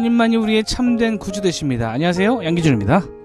[0.00, 1.90] 주님만이 우리의 참된 구주 되십니다.
[1.90, 2.42] 안녕하세요.
[2.42, 3.19] 양기준입니다.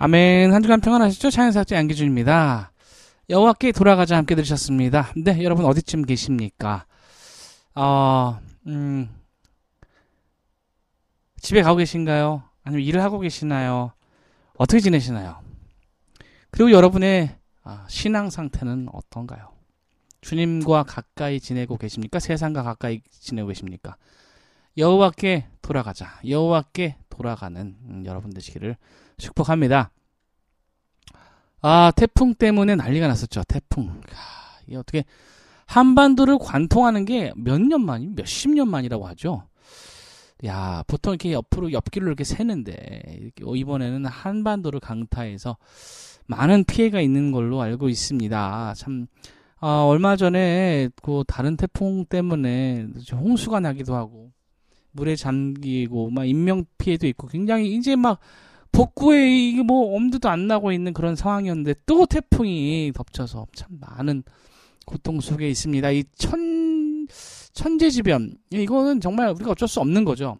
[0.00, 0.54] 아멘.
[0.54, 1.30] 한 주간 평안하셨죠?
[1.30, 2.70] 차연사학자 양기준입니다.
[3.30, 5.12] 여호와께 돌아가자 함께 들으셨습니다.
[5.16, 6.86] 네, 여러분 어디쯤 계십니까?
[7.74, 9.08] 어, 음,
[11.40, 12.44] 집에 가고 계신가요?
[12.62, 13.90] 아니면 일을 하고 계시나요?
[14.54, 15.40] 어떻게 지내시나요?
[16.52, 19.50] 그리고 여러분의 아, 신앙 상태는 어떤가요?
[20.20, 22.20] 주님과 가까이 지내고 계십니까?
[22.20, 23.96] 세상과 가까이 지내고 계십니까?
[24.76, 26.20] 여호와께 돌아가자.
[26.24, 28.76] 여호와께 돌아가는 음, 여러분 되시기를
[29.18, 29.90] 축복합니다.
[31.60, 33.42] 아, 태풍 때문에 난리가 났었죠.
[33.48, 33.88] 태풍.
[33.90, 35.04] 아, 이게 어떻게
[35.66, 39.44] 한반도를 관통하는 게 몇 년 만이 몇십 년 만이라고 하죠.
[40.46, 45.56] 야, 보통 이렇게 옆으로 옆길로 이렇게 새는데 이번에는 한반도를 강타해서
[46.26, 48.74] 많은 피해가 있는 걸로 알고 있습니다.
[48.76, 49.06] 참
[49.60, 54.30] 아, 얼마 전에 그 다른 태풍 때문에 홍수가 나기도 하고
[54.92, 58.20] 물에 잠기고 막 인명 피해도 있고 굉장히 이제 막
[58.72, 64.22] 복구에 이게 뭐 엄두도 안 나고 있는 그런 상황이었는데 또 태풍이 덮쳐서 참 많은
[64.86, 65.90] 고통 속에 있습니다.
[65.90, 67.06] 이 천,
[67.52, 68.34] 천재지변.
[68.50, 70.38] 이거는 정말 우리가 어쩔 수 없는 거죠.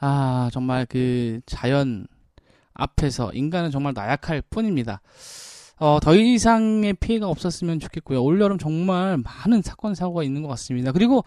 [0.00, 2.06] 아, 정말 그 자연
[2.74, 5.00] 앞에서 인간은 정말 나약할 뿐입니다.
[5.78, 8.22] 어, 더 이상의 피해가 없었으면 좋겠고요.
[8.22, 10.92] 올여름 정말 많은 사건, 사고가 있는 것 같습니다.
[10.92, 11.24] 그리고,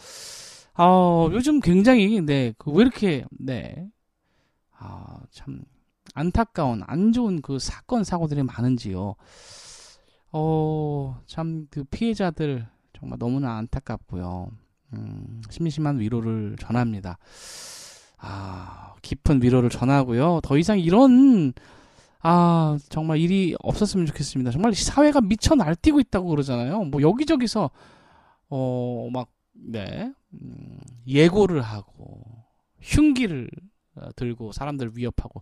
[0.78, 3.86] 어, 요즘 굉장히, 네, 그 왜 이렇게, 네,
[4.78, 5.62] 아, 참,
[6.14, 9.16] 안타까운, 안 좋은 그 사건, 사고들이 많은지요.
[10.32, 12.68] 어, 참, 그 피해자들
[12.98, 14.50] 정말 너무나 안타깝고요.
[14.94, 17.18] 음, 심심한 위로를 전합니다.
[18.18, 20.42] 아, 깊은 위로를 전하고요.
[20.44, 21.54] 더 이상 이런,
[22.22, 24.52] 아, 정말 일이 없었으면 좋겠습니다.
[24.52, 26.84] 정말 사회가 미쳐 날뛰고 있다고 그러잖아요.
[26.86, 27.70] 뭐 여기저기서,
[28.50, 32.24] 어, 막, 네, 음, 예고를 하고,
[32.82, 33.75] 흉기를 어,
[34.16, 35.42] 들고 사람들 위협하고,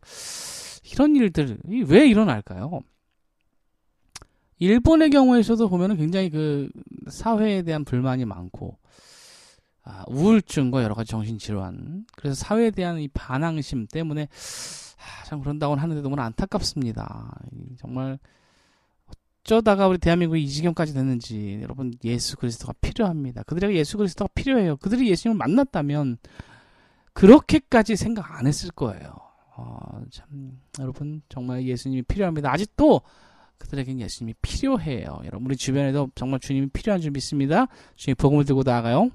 [0.91, 1.57] 이런 일들이
[1.87, 2.81] 왜 일어날까요?
[4.59, 6.69] 일본의 경우에서도 보면은 굉장히 그
[7.09, 8.77] 사회에 대한 불만이 많고
[9.83, 15.75] 아, 우울증과 여러 가지 정신 질환 그래서 사회에 대한 이 반항심 때문에 아, 참 그런다고
[15.75, 17.41] 하는데 너무 안타깝습니다.
[17.77, 18.19] 정말
[19.43, 23.43] 어쩌다가 우리 대한민국이 이 지경까지 됐는지 여러분 예수 그리스도가 필요합니다.
[23.43, 24.77] 그들에게 예수 그리스도가 필요해요.
[24.77, 26.17] 그들이 예수님을 만났다면
[27.13, 29.15] 그렇게까지 생각 안 했을 거예요.
[29.55, 32.51] 어, 참 여러분 정말 예수님이 필요합니다.
[32.51, 33.01] 아직도
[33.57, 35.21] 그들에겐 예수님이 필요해요.
[35.25, 37.67] 여러분 우리 주변에도 정말 주님이 필요한 줄 믿습니다.
[37.95, 39.09] 주님 복음을 들고 나아가요.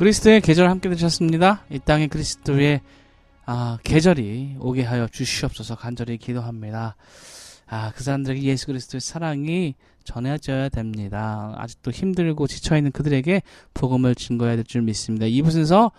[0.00, 1.66] 그리스도의 계절 함께 되셨습니다.
[1.68, 2.80] 이 땅에 그리스도의
[3.44, 6.96] 아, 계절이 오게 하여 주시옵소서 간절히 기도합니다.
[7.66, 11.52] 아, 그 사람들에게 예수 그리스도의 사랑이 전해져야 됩니다.
[11.58, 13.42] 아직도 힘들고 지쳐있는 그들에게
[13.74, 15.26] 복음을 증거해야 될 줄 믿습니다.
[15.26, 15.92] 이부 순서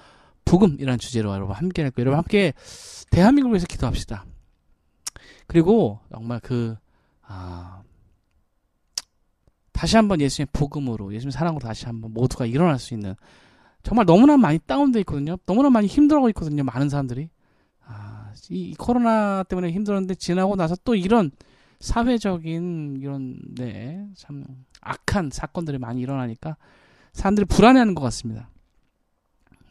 [0.46, 2.08] 복음이라는 주제로 여러분 함께 할 거예요.
[2.08, 2.54] 여러분 함께
[3.12, 4.26] 대한민국을 위해서 기도합시다.
[5.46, 6.76] 그리고 정말 그,
[7.22, 7.84] 아,
[9.72, 13.16] 다시 한번 예수님의 복음으로, 예수님의 사랑으로 다시 한번 모두가 일어날 수 있는
[13.84, 15.38] 정말 너무나 많이 다운돼 있거든요.
[15.46, 16.64] 너무나 많이 힘들어하고 있거든요.
[16.64, 17.30] 많은 사람들이.
[17.86, 21.32] 아, 이 코로나 때문에 힘들었는데 지나고 나서 또 이런
[21.80, 24.44] 사회적인 이런 네, 참
[24.82, 26.58] 악한 사건들이 많이 일어나니까
[27.14, 28.50] 사람들이 불안해하는 것 같습니다.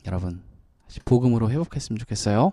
[0.06, 0.42] 여러분,
[0.86, 2.52] 다시 복음으로 회복했으면 좋겠어요.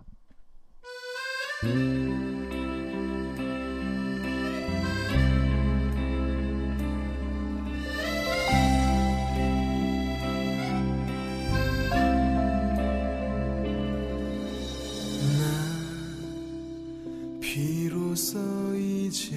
[17.58, 18.38] 비로소
[18.76, 19.36] 이제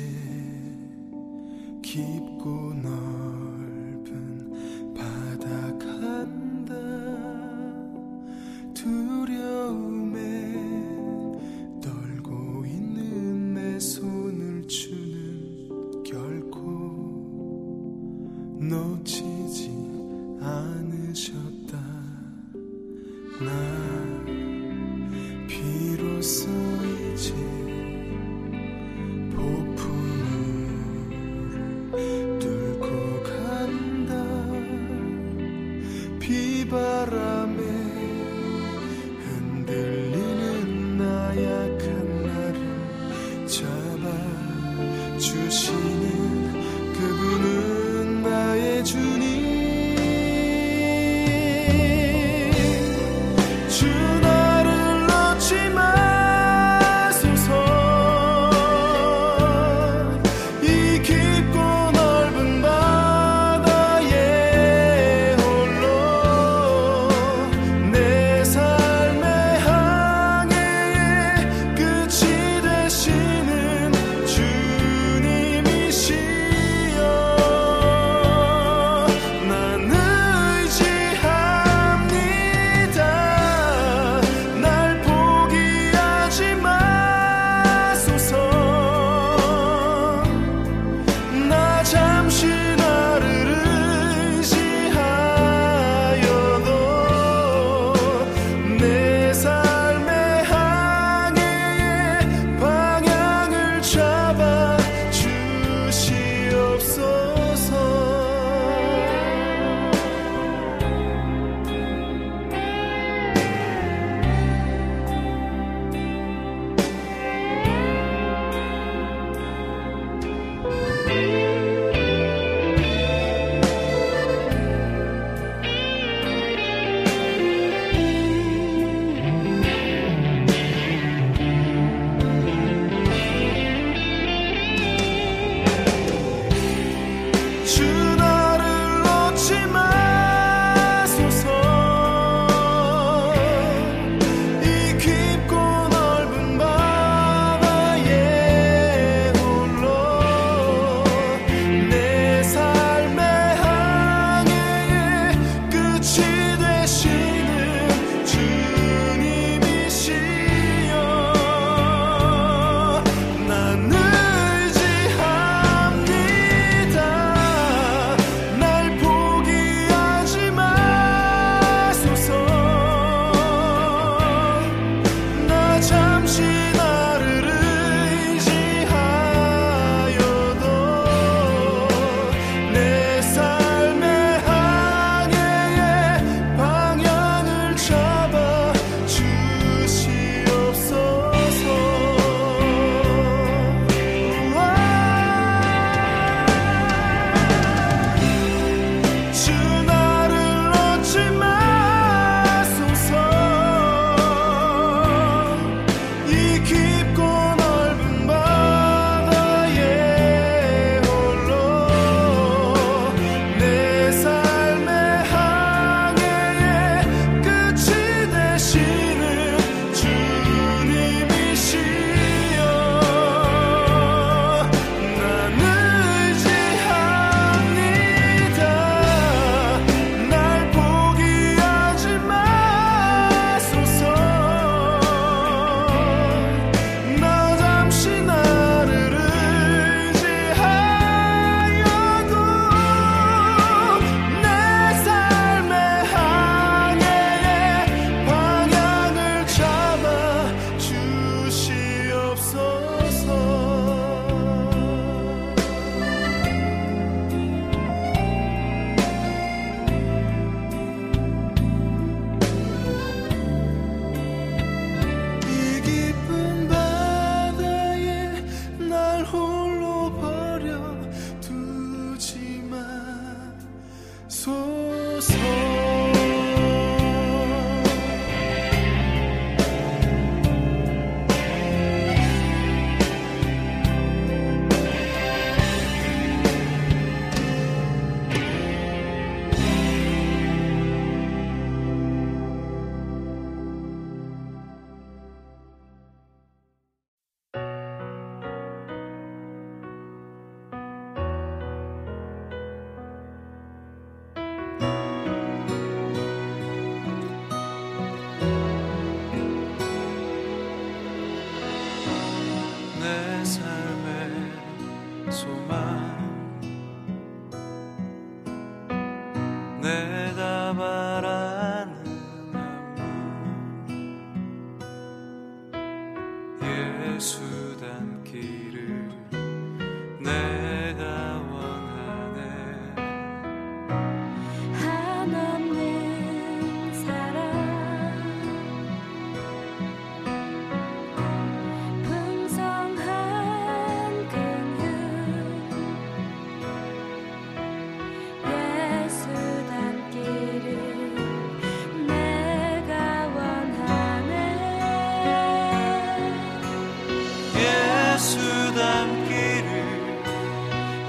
[1.81, 4.05] 깊고 넓은
[4.95, 5.49] 바다
[5.79, 6.75] 간다.
[8.75, 10.53] 두려움에
[11.81, 16.61] 떨고 있는 내 손을 주는 결코
[18.61, 19.71] 놓치지
[20.43, 21.79] 않으셨다.
[23.41, 23.51] 나
[25.49, 26.51] 비로소
[27.15, 27.70] 이제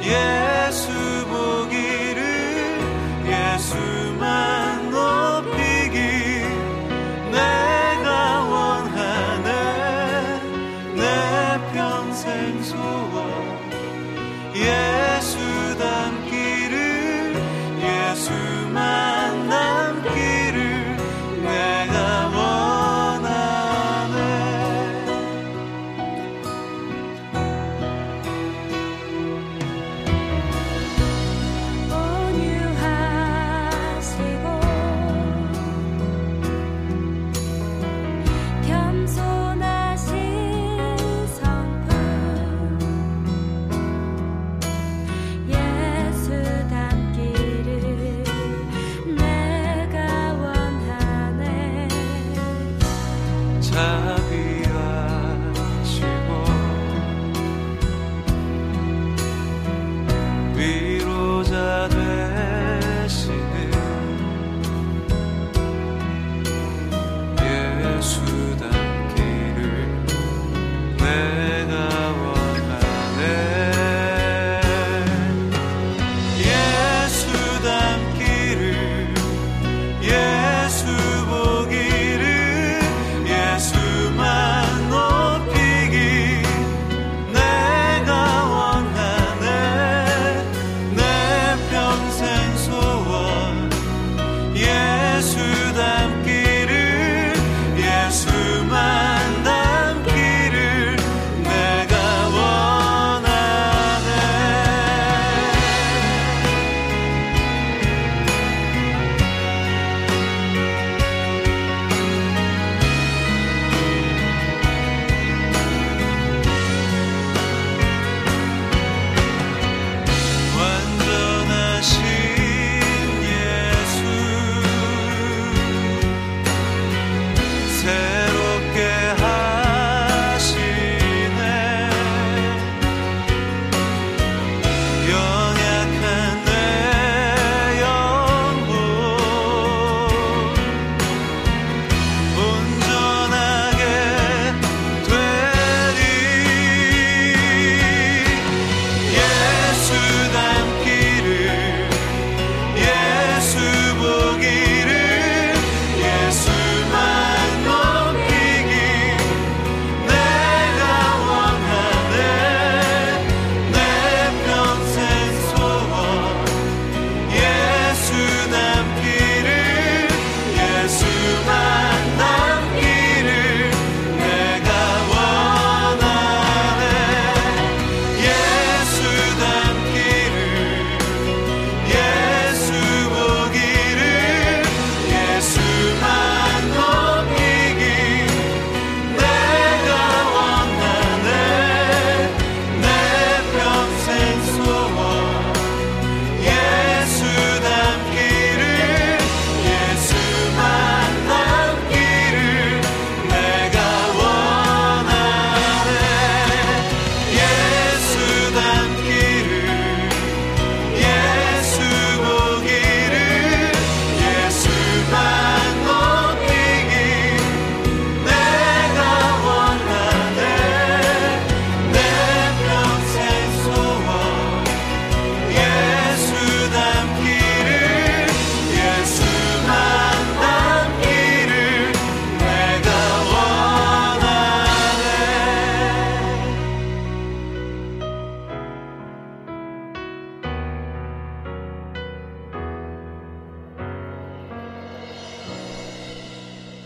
[0.01, 0.40] Yeah.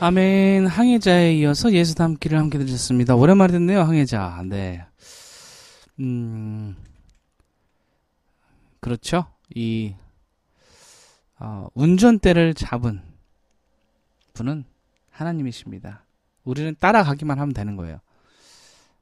[0.05, 0.67] 아멘.
[0.67, 3.15] 항해자에 이어서 예수 담기를 함께 들으셨습니다.
[3.15, 4.43] 오랜만에 듣네요, 항해자.
[4.45, 4.85] 네.
[5.99, 6.75] 음,
[8.79, 9.25] 그렇죠.
[9.55, 9.95] 이,
[11.39, 13.01] 어, 운전대를 잡은
[14.33, 14.65] 분은
[15.09, 16.05] 하나님이십니다.
[16.43, 17.99] 우리는 따라가기만 하면 되는 거예요.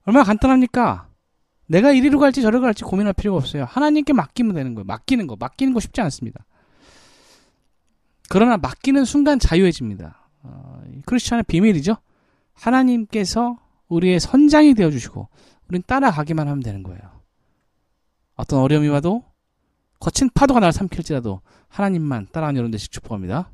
[0.06, 1.10] 얼마나 간단합니까?
[1.68, 3.66] 내가 이리로 갈지 저리로 갈지 고민할 필요가 없어요.
[3.66, 4.86] 하나님께 맡기면 되는 거예요.
[4.86, 5.36] 맡기는 거.
[5.36, 6.46] 맡기는 거 쉽지 않습니다.
[8.30, 10.24] 그러나 맡기는 순간 자유해집니다.
[10.44, 10.73] 어, 이
[11.14, 11.98] 크리스천의 비밀이죠.
[12.54, 15.28] 하나님께서 우리의 선장이 되어 주시고
[15.70, 17.02] 우린 따라가기만 하면 되는 거예요.
[18.36, 19.24] 어떤 어려움이 와도
[20.00, 23.52] 거친 파도가 나를 삼킬지라도 하나님만 따라가는 여러분 되시 축복합니다.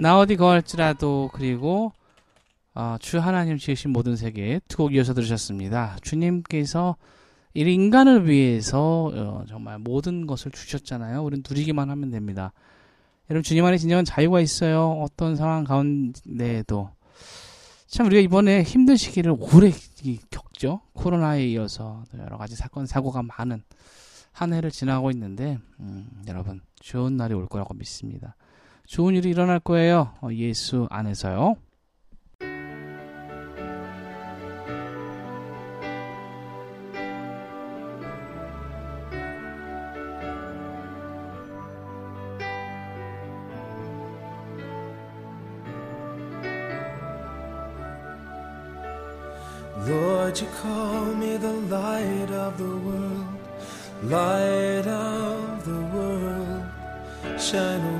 [0.00, 1.92] 나 어디 거할지라도 그리고
[2.74, 5.98] 어, 주 하나님 지으신 모든 세계 두곡 이어서 들으셨습니다.
[6.00, 6.96] 주님께서
[7.52, 11.22] 이 인간을 위해서 어, 정말 모든 것을 주셨잖아요.
[11.22, 12.54] 우리는 누리기만 하면 됩니다.
[13.28, 15.02] 여러분 주님 안에 진정한 자유가 있어요.
[15.02, 16.88] 어떤 상황 가운데에도
[17.86, 19.70] 참 우리가 이번에 힘든 시기를 오래
[20.30, 20.80] 겪죠.
[20.94, 23.62] 코로나에 이어서 여러 가지 사건 사고가 많은
[24.32, 28.34] 한 해를 지나고 있는데 음, 여러분 좋은 날이 올 거라고 믿습니다.
[28.90, 30.14] 좋은 일이 일어날 거예요.
[30.20, 31.54] 어, 예수 안에서요.
[49.86, 53.38] Lord, you call me the light of the world,
[54.02, 56.80] light of the world.
[57.38, 57.99] Shine on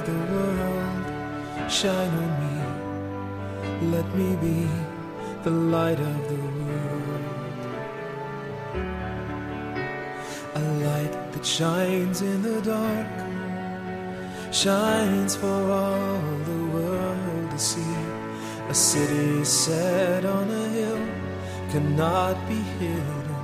[1.71, 4.67] Shine on me, let me be
[5.43, 7.25] the light of the world.
[10.53, 13.07] A light that shines in the dark,
[14.53, 16.19] shines for all
[16.51, 17.95] the world to see.
[18.69, 21.07] A city set on a hill
[21.71, 23.35] cannot be hidden.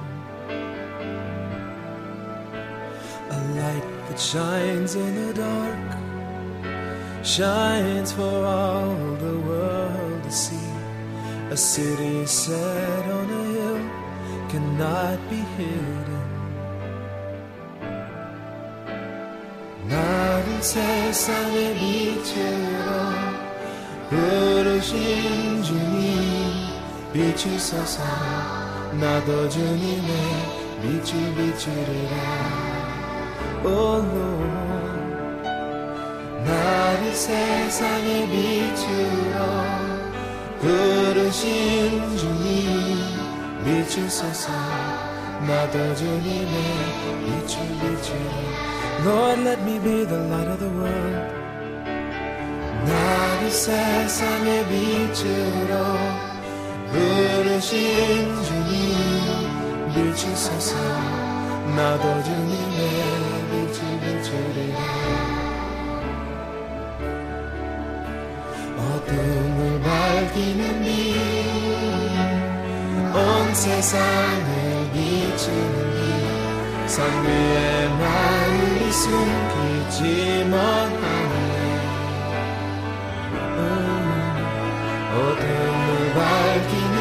[3.32, 5.97] A light that shines in the dark
[7.27, 10.69] shines for all the world to see.
[11.51, 13.81] A city set on a hill
[14.49, 16.23] cannot be hidden.
[19.89, 23.33] 나를 세상의 빛으로
[24.09, 26.13] 부르신 주님
[27.13, 28.03] 비추소서
[28.99, 30.11] 나도 주님의
[30.81, 32.17] 빛을 비추리라
[33.65, 34.66] Oh Lord
[36.48, 39.38] 나를 세상의 빛으로
[40.62, 42.48] 부르신 주님
[43.64, 44.52] 비추소서.
[45.46, 46.56] 나도 주님의
[47.26, 48.68] 빛을 비추리라
[49.06, 51.34] Lord let me be the light of the world.
[52.86, 55.74] 나를 세상의 빛으로
[56.92, 57.70] 부르신
[58.44, 60.72] 주님 비추소서.
[61.76, 62.47] 나도 주님
[70.38, 70.62] 밝히는
[73.12, 75.76] 빛온 세상을 비추는
[76.86, 81.36] 빛산 위에 마음이 숨기지 못하네.
[85.12, 86.98] 어둠을 밝히는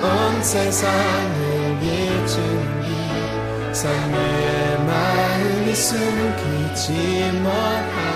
[0.00, 0.02] 빛온
[0.42, 1.38] 세상을
[1.80, 2.64] 비추는
[3.70, 3.84] 빛산
[4.14, 6.86] 위에 마음이 숨기지
[7.42, 8.15] 못하네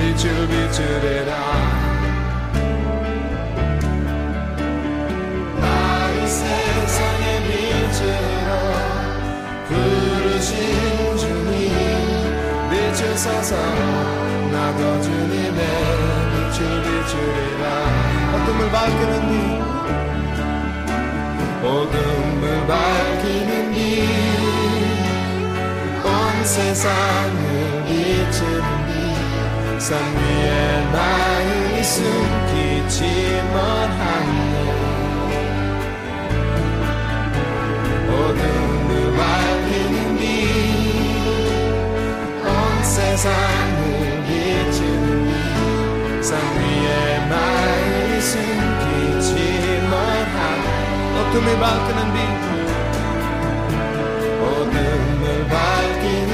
[0.00, 1.30] 빛을 비추리라
[5.60, 8.48] 나를 세상의 빛으로
[9.68, 10.56] 부르신
[11.18, 11.68] 주님
[12.70, 13.52] 비추소서
[14.50, 15.60] 나도 주님의
[16.32, 17.64] 빛을 비추리라
[18.32, 19.30] 어둠을 밝히는 빛
[21.62, 26.06] 어둠을 밝히는 빛온
[26.46, 28.59] 세상을 비추는 빛
[29.80, 33.00] 산 위에 마음이 숨기지
[33.50, 34.30] 못하네
[38.10, 42.44] 어둠을 밝히는 빛온
[42.82, 43.80] 세상을
[44.26, 45.08] 비추는
[46.18, 46.90] 빛산 위에
[47.30, 49.28] 마음이 숨기지
[49.88, 50.66] 못하네
[51.20, 52.16] 어둠을 밝히는 빛
[54.44, 56.32] 어둠을 밝히는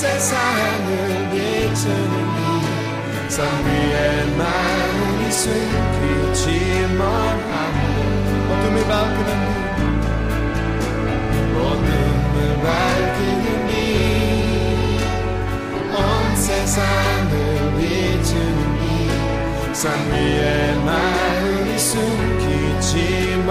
[0.00, 2.14] 세상을 비추는
[3.28, 7.00] 이산 위에 마음이 숨기지만
[7.50, 7.78] 하늘
[8.48, 9.30] 어둠을 밝히는
[11.54, 13.46] 어둠을 밝히는
[15.84, 15.94] 이온
[16.34, 17.32] 세상을
[17.76, 18.60] 비추는
[19.70, 23.50] 이산 위에 마음이 숨기지만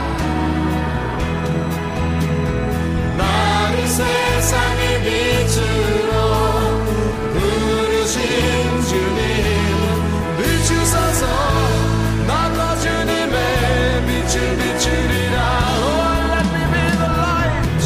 [4.01, 6.11] 세상의 빛으로
[7.33, 8.17] 부르신
[8.89, 9.19] 주님
[10.37, 11.23] 비추소서
[12.25, 15.35] 나도 주님의 빛을 비추리라
[15.77, 15.89] Oh
[16.31, 17.85] let me be the light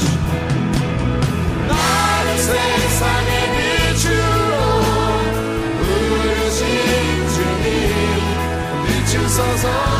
[1.68, 4.54] 나를 세상의 빛으로
[5.82, 6.64] 부르신
[7.34, 7.68] 주님
[8.88, 9.95] 비추소서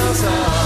[0.00, 0.59] 비추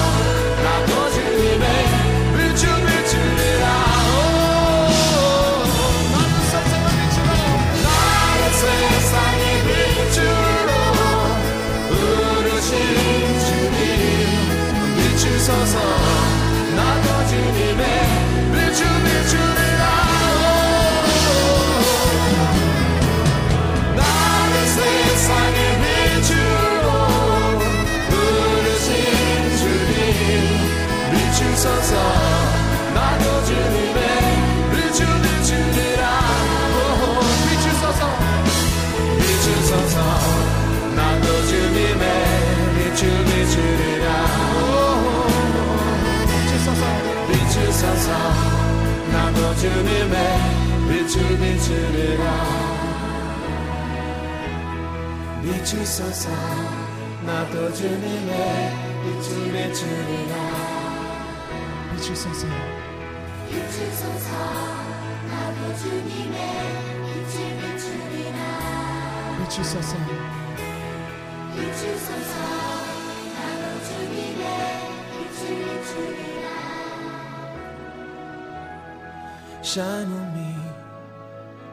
[79.75, 80.55] Shine on me,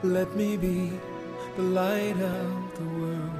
[0.04, 0.90] let me be
[1.56, 3.32] the light of the world.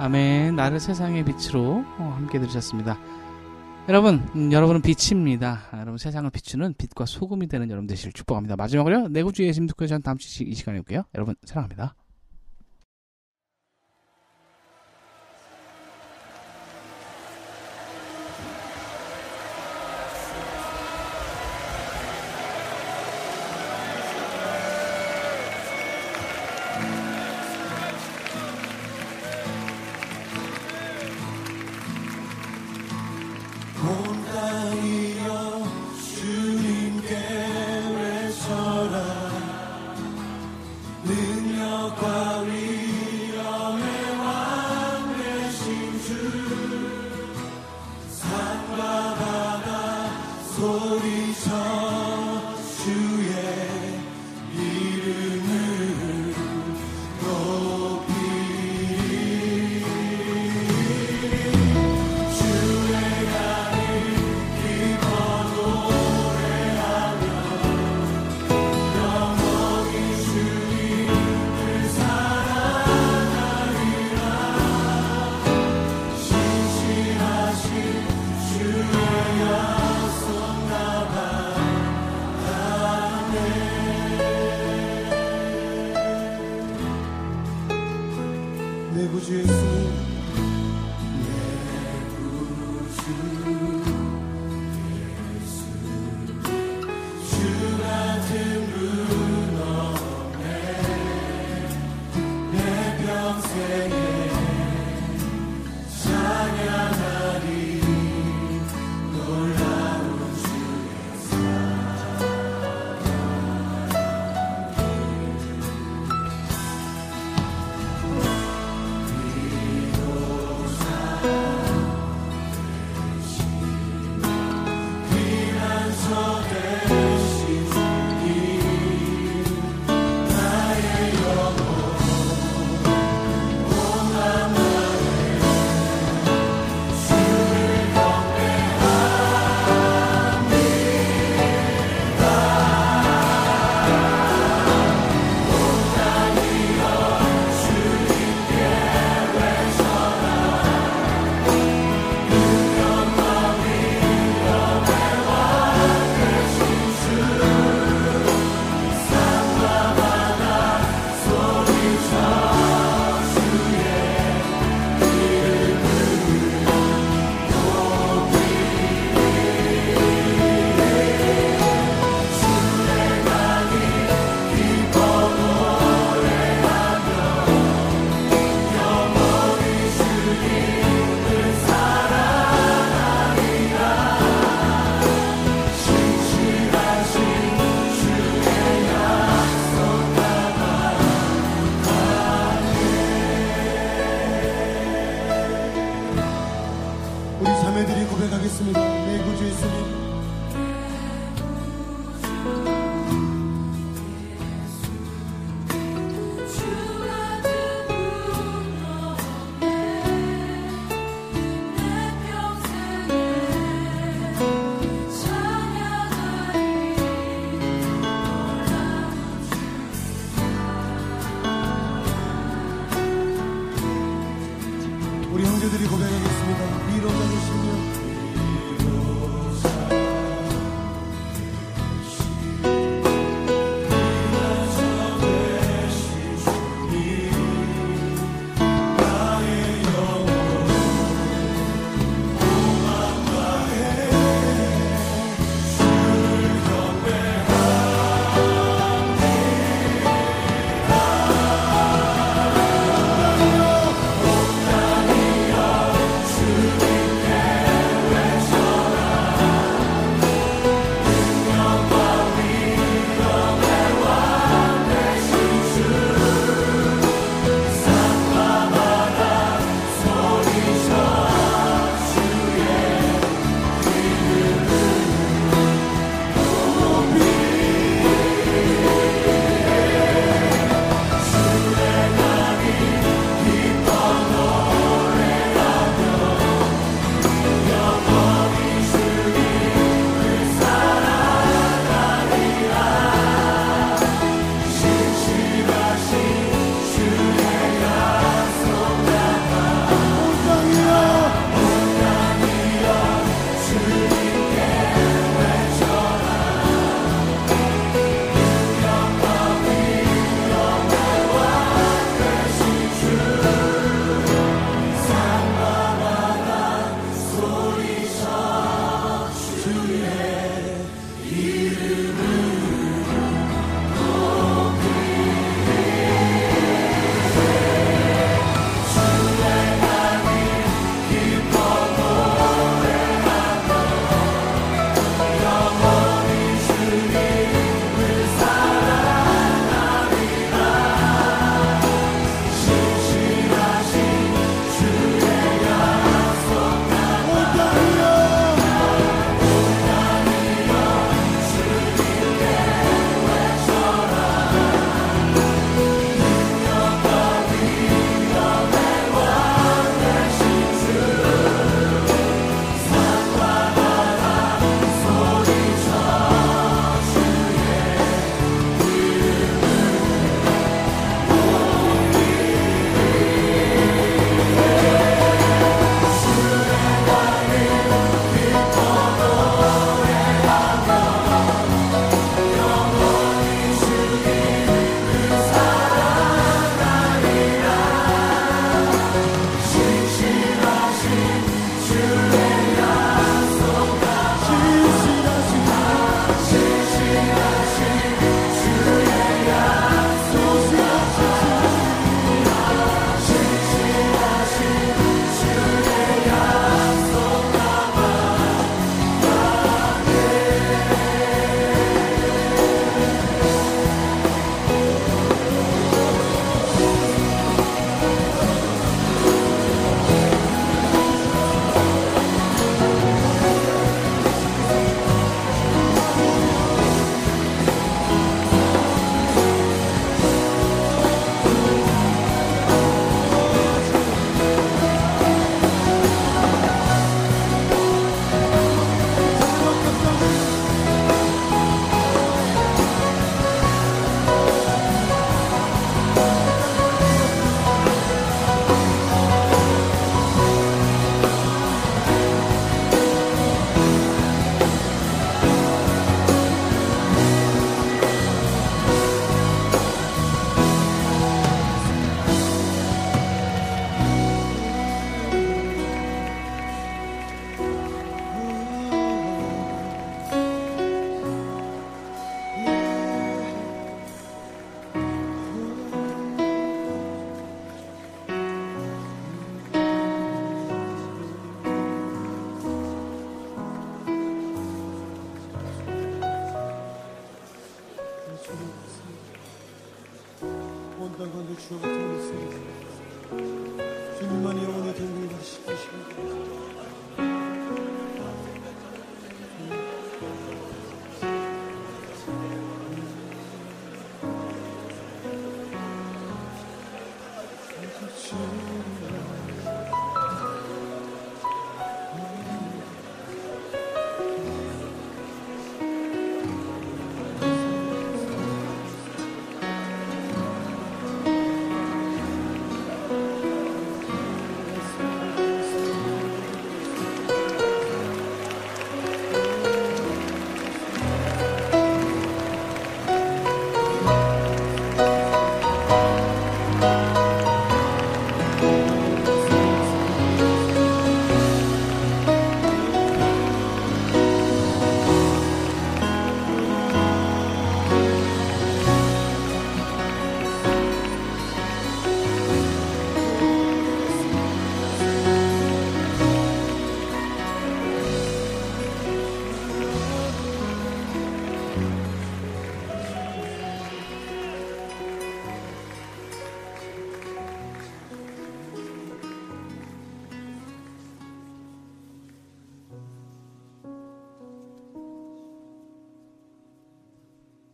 [0.00, 0.56] 아멘.
[0.56, 2.98] 나를 세상의 빛으로 어, 함께 들으셨습니다.
[3.88, 5.60] 여러분, 음, 여러분은 빛입니다.
[5.70, 8.56] 아, 여러분 세상을 비추는 빛과 소금이 되는 여러분 되시길 축복합니다.
[8.56, 11.04] 마지막으로 내구주의 예심 듣고 전 다음 주 이 시간에 올게요.
[11.14, 11.94] 여러분 사랑합니다.